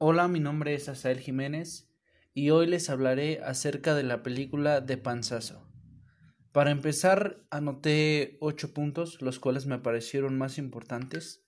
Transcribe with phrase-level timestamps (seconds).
[0.00, 1.90] Hola, mi nombre es Asael Jiménez
[2.32, 5.68] y hoy les hablaré acerca de la película de Panzazo.
[6.52, 11.44] Para empezar, anoté ocho puntos, los cuales me parecieron más importantes,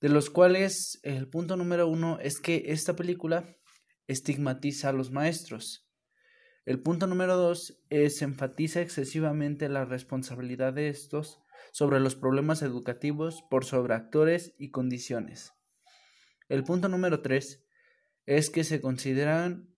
[0.00, 3.56] de los cuales el punto número uno es que esta película
[4.06, 5.90] estigmatiza a los maestros.
[6.64, 11.40] El punto número dos es enfatiza excesivamente la responsabilidad de estos
[11.72, 15.52] sobre los problemas educativos por sobre actores y condiciones.
[16.48, 17.64] El punto número tres
[18.26, 19.68] es que se consideran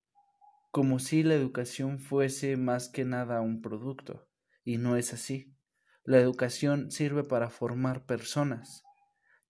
[0.70, 4.28] como si la educación fuese más que nada un producto,
[4.64, 5.54] y no es así.
[6.02, 8.82] La educación sirve para formar personas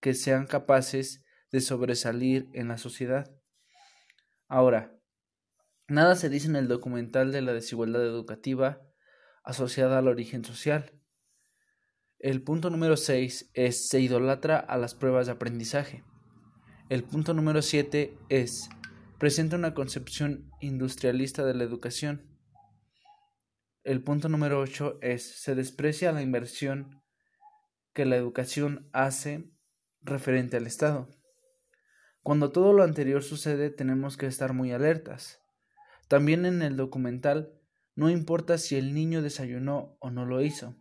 [0.01, 3.35] que sean capaces de sobresalir en la sociedad.
[4.49, 4.97] Ahora,
[5.89, 8.83] nada se dice en el documental de la desigualdad educativa
[9.43, 10.93] asociada al origen social.
[12.19, 16.05] El punto número 6 es se idolatra a las pruebas de aprendizaje.
[16.89, 18.69] El punto número 7 es
[19.25, 22.29] presenta una concepción industrialista de la educación.
[23.83, 27.03] El punto número 8 es se desprecia la inversión
[27.95, 29.51] que la educación hace
[30.03, 31.09] referente al Estado.
[32.23, 35.41] Cuando todo lo anterior sucede tenemos que estar muy alertas.
[36.07, 37.59] También en el documental
[37.95, 40.77] no importa si el niño desayunó o no lo hizo,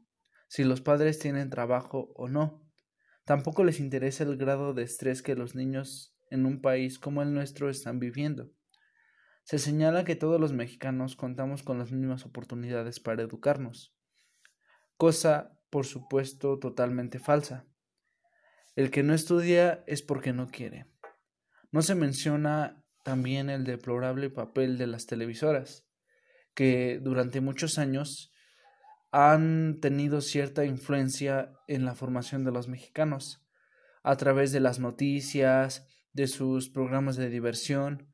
[0.49, 2.69] si los padres tienen trabajo o no.
[3.23, 7.33] Tampoco les interesa el grado de estrés que los niños en un país como el
[7.33, 8.51] nuestro están viviendo.
[9.43, 13.95] Se señala que todos los mexicanos contamos con las mismas oportunidades para educarnos,
[14.97, 17.67] cosa, por supuesto, totalmente falsa.
[18.75, 20.87] El que no estudia es porque no quiere.
[21.71, 25.85] No se menciona también el deplorable papel de las televisoras,
[26.55, 28.31] que durante muchos años
[29.11, 33.45] han tenido cierta influencia en la formación de los mexicanos,
[34.01, 38.13] a través de las noticias, de sus programas de diversión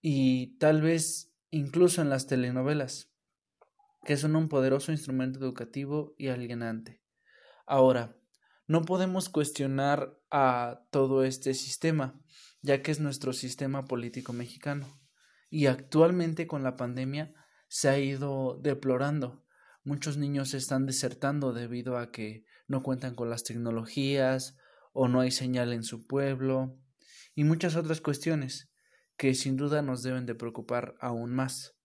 [0.00, 3.12] y tal vez incluso en las telenovelas,
[4.04, 7.02] que son un poderoso instrumento educativo y alienante.
[7.66, 8.16] Ahora,
[8.68, 12.20] no podemos cuestionar a todo este sistema,
[12.62, 14.86] ya que es nuestro sistema político mexicano,
[15.50, 17.34] y actualmente con la pandemia
[17.68, 19.44] se ha ido deplorando.
[19.84, 24.56] Muchos niños están desertando debido a que no cuentan con las tecnologías
[24.92, 26.76] o no hay señal en su pueblo
[27.36, 28.68] y muchas otras cuestiones
[29.16, 31.75] que sin duda nos deben de preocupar aún más.